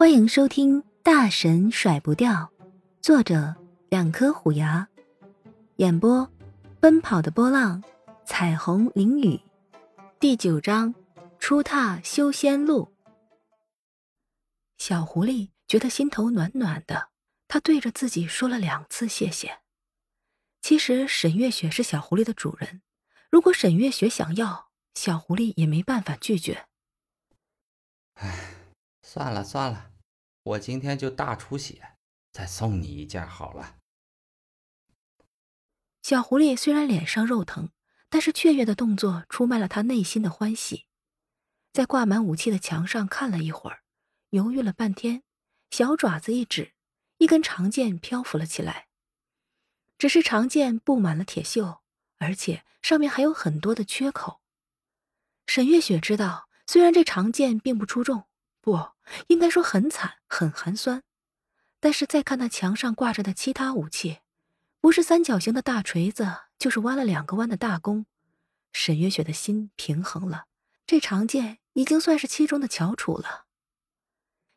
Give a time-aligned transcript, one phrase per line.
[0.00, 2.32] 欢迎收听《大神甩不掉》，
[3.02, 3.54] 作者
[3.90, 4.88] 两颗虎牙，
[5.76, 6.26] 演播
[6.80, 7.84] 奔跑的波浪，
[8.24, 9.38] 彩虹淋雨，
[10.18, 10.94] 第九章
[11.38, 12.94] 初踏修仙路。
[14.78, 17.10] 小狐狸觉得心头暖暖的，
[17.46, 19.58] 他对着自己说了两次谢谢。
[20.62, 22.80] 其实沈月雪是小狐狸的主人，
[23.28, 26.64] 如果沈月雪想要，小狐狸也没办法拒绝。
[28.14, 28.54] 唉，
[29.12, 29.90] 算了算了。
[30.44, 31.96] 我今天就大出血，
[32.30, 33.78] 再送你一件好了。
[36.00, 37.70] 小狐狸虽然脸上肉疼，
[38.08, 40.86] 但是雀跃的动作出卖了他内心的欢喜。
[41.72, 43.82] 在挂满武器的墙上看了一会儿，
[44.28, 45.24] 犹豫了半天，
[45.72, 46.74] 小爪子一指，
[47.18, 48.86] 一根长剑漂浮了起来。
[49.98, 51.80] 只是长剑布满了铁锈，
[52.18, 54.40] 而且上面还有很多的缺口。
[55.48, 58.29] 沈月雪知道，虽然这长剑并不出众。
[58.60, 58.90] 不
[59.28, 61.02] 应该说很惨，很寒酸。
[61.80, 64.18] 但是再看那墙上挂着的其他武器，
[64.80, 68.04] 不是三角形的大锤子，就是弯了两个弯的大弓。
[68.72, 70.46] 沈月雪的心平衡了，
[70.86, 73.46] 这长剑已经算是其中的翘楚了。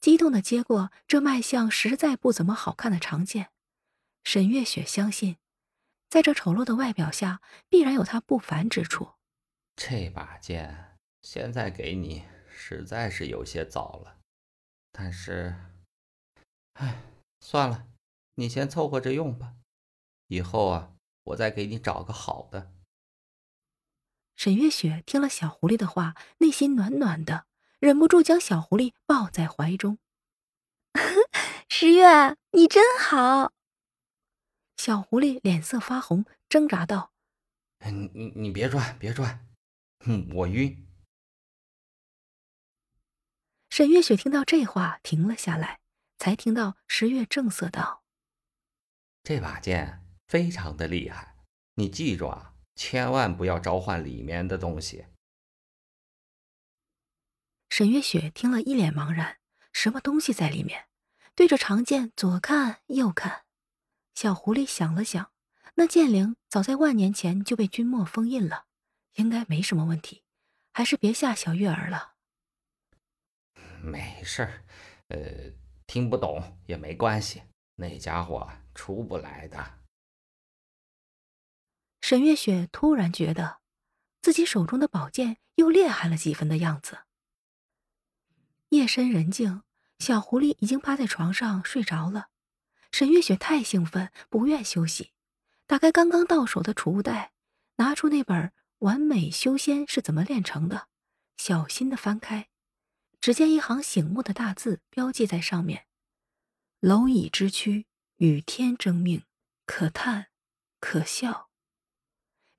[0.00, 3.50] 激动的接过这卖相实在不怎么好看的长剑，
[4.22, 5.38] 沈月雪相信，
[6.10, 9.14] 在这丑陋的外表下，必然有它不凡之处。
[9.74, 12.22] 这把剑现在给你。
[12.56, 14.18] 实在是有些早了，
[14.90, 15.54] 但是，
[16.72, 17.02] 唉，
[17.40, 17.86] 算了，
[18.36, 19.54] 你先凑合着用吧。
[20.28, 22.72] 以后啊，我再给你找个好的。
[24.34, 27.46] 沈月雪听了小狐狸的话，内心暖暖的，
[27.78, 29.98] 忍不住将小狐狸抱在怀中。
[31.68, 33.52] 十月，你真好。
[34.76, 37.12] 小狐狸脸色发红，挣扎道
[37.84, 39.46] ：“你你你别转，别转，
[40.04, 40.82] 哼，我晕。”
[43.76, 45.80] 沈月雪听到这话，停了下来，
[46.16, 48.02] 才听到十月正色道
[49.22, 51.36] ：“这把剑非常的厉害，
[51.74, 55.04] 你记住啊，千万不要召唤里面的东西。”
[57.68, 59.36] 沈月雪听了一脸茫然，
[59.74, 60.86] 什么东西在里面？
[61.34, 63.44] 对着长剑左看右看，
[64.14, 65.32] 小狐狸想了想，
[65.74, 68.64] 那剑灵早在万年前就被君莫封印了，
[69.16, 70.24] 应该没什么问题，
[70.72, 72.15] 还是别吓小月儿了。
[73.86, 74.64] 没事儿，
[75.08, 75.52] 呃，
[75.86, 77.42] 听不懂也没关系，
[77.76, 79.78] 那家伙出不来的。
[82.00, 83.60] 沈月雪突然觉得，
[84.20, 86.98] 自己手中的宝剑又厉害了几分的样子。
[88.70, 89.62] 夜深人静，
[90.00, 92.28] 小狐狸已经趴在床上睡着了。
[92.90, 95.12] 沈月雪太兴奋，不愿休息，
[95.66, 97.32] 打开刚刚到手的储物袋，
[97.76, 98.36] 拿出那本
[98.78, 100.76] 《完美修仙是怎么炼成的》，
[101.36, 102.48] 小心的翻开。
[103.26, 105.86] 只见一行醒目的大字标记在上面
[106.80, 107.86] ：“蝼蚁之躯，
[108.18, 109.24] 与天争命，
[109.66, 110.26] 可叹，
[110.78, 111.50] 可笑。”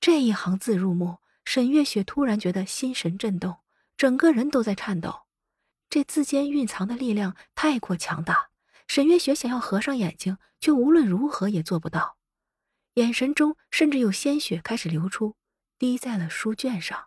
[0.00, 3.58] 这一行字入目，沈月雪突然觉得心神震动，
[3.96, 5.28] 整个人都在颤抖。
[5.88, 8.50] 这字间蕴藏的力量太过强大，
[8.88, 12.18] 沈月雪想要合上眼睛，却无论如何也做不到。
[12.94, 15.36] 眼神中甚至有鲜血开始流出，
[15.78, 17.06] 滴在了书卷上，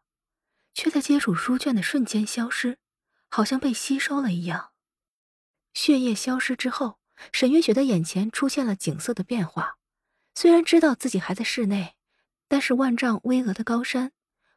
[0.74, 2.80] 却在接触书卷的瞬间消失。
[3.30, 4.72] 好像被吸收了一样，
[5.74, 7.00] 血液消失之后，
[7.32, 9.78] 沈月雪的眼前出现了景色的变化。
[10.36, 11.96] 虽然知道自己还在室内，
[12.48, 14.12] 但是万丈巍峨的高山，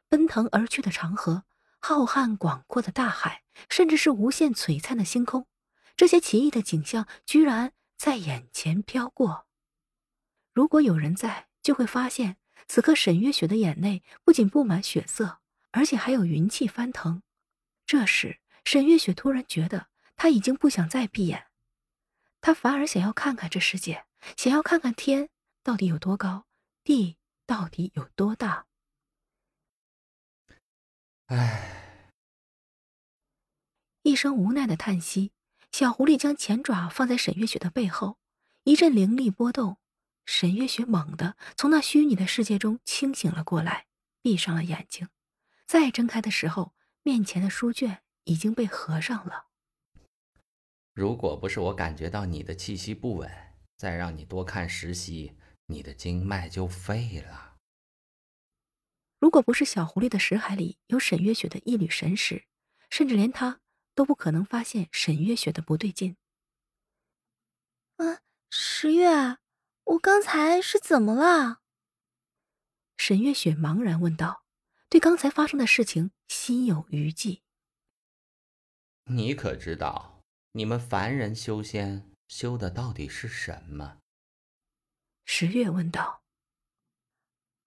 [0.09, 1.43] 奔腾而去的长河，
[1.79, 5.47] 浩瀚广阔的大海，甚至是无限璀璨的星空，
[5.95, 9.47] 这些奇异的景象居然在眼前飘过。
[10.53, 15.39] 如果有人在，就会发现，此刻沈月雪的眼内不仅布满血色，
[15.71, 17.21] 而且还有云气翻腾。
[17.85, 18.39] 这时。
[18.63, 21.47] 沈月雪突然觉得，她已经不想再闭眼，
[22.41, 24.05] 她反而想要看看这世界，
[24.37, 25.29] 想要看看天
[25.61, 26.45] 到底有多高，
[26.83, 28.65] 地到底有多大。
[31.27, 32.21] 唉，
[34.01, 35.31] 一声无奈的叹息，
[35.71, 38.17] 小狐狸将前爪放在沈月雪的背后，
[38.63, 39.77] 一阵灵力波动，
[40.25, 43.87] 沈月雪猛地从那虚拟的世界中清醒了过来，
[44.21, 45.09] 闭上了眼睛，
[45.65, 46.73] 再睁开的时候，
[47.03, 48.01] 面前的书卷。
[48.25, 49.47] 已经被合上了。
[50.93, 53.31] 如果不是我感觉到你的气息不稳，
[53.75, 57.57] 再让你多看十息，你的经脉就废了。
[59.19, 62.45] 如果不是小狐狸的识海里有沈月雪的一缕神识，
[62.89, 63.61] 甚至连他
[63.95, 66.17] 都不可能发现沈月雪的不对劲。
[67.95, 69.37] 啊，十月，
[69.85, 71.61] 我刚才是怎么了？
[72.97, 74.43] 沈月雪茫然问道，
[74.89, 77.42] 对刚才发生的事情心有余悸。
[79.07, 80.21] 你可知道，
[80.53, 83.97] 你们凡人修仙修的到底是什么？
[85.25, 86.23] 十月问道。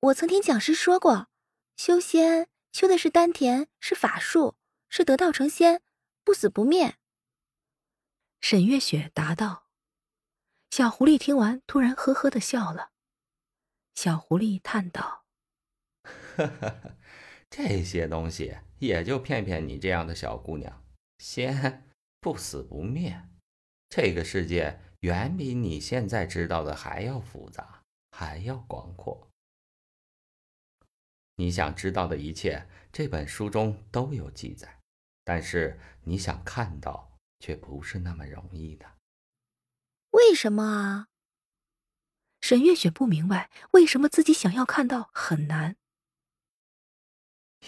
[0.01, 1.29] 我曾听讲师说过，
[1.77, 4.57] 修仙修的是丹田，是法术，
[4.89, 5.83] 是得道成仙，
[6.25, 6.97] 不死不灭。
[8.41, 9.67] 沈月雪答道。
[10.71, 12.93] 小狐狸听完，突然呵呵的笑了。
[13.95, 15.25] 小狐狸叹道
[16.37, 16.97] ：“呵呵呵，
[17.51, 20.86] 这些东西也就骗骗你这样的小姑娘。
[21.19, 21.89] 仙
[22.21, 23.29] 不死不灭，
[23.89, 29.29] 这个世界远比你现在知道的还要复杂，还要广阔。
[31.37, 34.81] 你想知道的一切，这本书中都有记载，
[35.25, 38.97] 但是你想看到，却不是那么容易的。
[40.11, 41.09] 为什么啊？”
[42.41, 45.77] 沈月雪不明白为什么自己想要看到很难。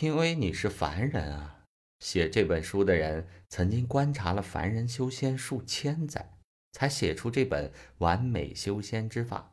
[0.00, 1.57] 因为你是凡人啊！
[2.00, 6.38] 写这本书的人曾经观察了凡人修仙数千载，
[6.72, 9.52] 才写出这本完美修仙之法。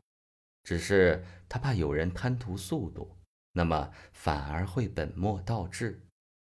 [0.62, 3.16] 只是他怕有人贪图速度，
[3.52, 6.06] 那么反而会本末倒置，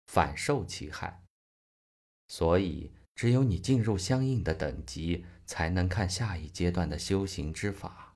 [0.06, 1.24] 反受其害。
[2.28, 8.14] 所以只有你进入相应的等级，才能看下一阶段的修行之法。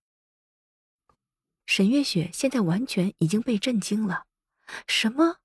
[1.66, 4.26] 沈月雪现在完全已经被震惊了，
[4.86, 5.38] 什么？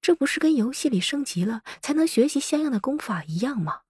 [0.00, 3.82] 这不是跟游戏里升级了才能学习相应的功法一样吗？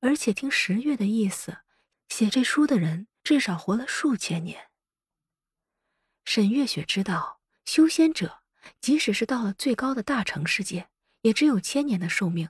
[0.00, 1.58] 而且听十月的意思，
[2.08, 4.70] 写这书的人至少活了数千年。
[6.24, 8.42] 沈月雪知道，修仙者
[8.80, 10.88] 即使是到了最高的大成世界，
[11.22, 12.48] 也只有千年的寿命。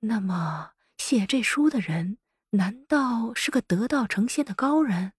[0.00, 2.18] 那么，写这书的人
[2.50, 5.12] 难道是个得道成仙的高人？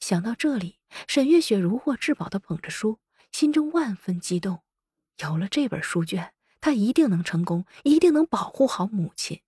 [0.00, 3.00] 想到这里，沈月雪如获至宝的捧着书，
[3.30, 4.62] 心中万分激动。
[5.18, 9.40] 有了这本书卷，他一定能成功，一定能保护好母亲。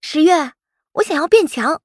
[0.00, 0.54] 十月，
[0.92, 1.82] 我想要变强。